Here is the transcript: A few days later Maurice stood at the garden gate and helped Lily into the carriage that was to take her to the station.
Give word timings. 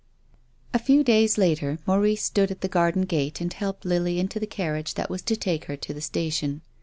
A 0.73 0.79
few 0.79 1.03
days 1.03 1.37
later 1.37 1.77
Maurice 1.85 2.23
stood 2.23 2.49
at 2.49 2.61
the 2.61 2.67
garden 2.67 3.03
gate 3.03 3.39
and 3.39 3.53
helped 3.53 3.85
Lily 3.85 4.19
into 4.19 4.39
the 4.39 4.47
carriage 4.47 4.95
that 4.95 5.11
was 5.11 5.21
to 5.21 5.35
take 5.35 5.65
her 5.65 5.77
to 5.77 5.93
the 5.93 6.01
station. 6.01 6.63